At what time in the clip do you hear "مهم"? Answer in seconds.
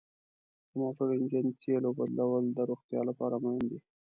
3.43-3.63